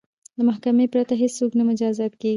له 0.37 0.41
محاکمې 0.47 0.85
پرته 0.93 1.13
هیڅوک 1.21 1.51
نه 1.59 1.63
مجازات 1.69 2.11
کیږي. 2.21 2.29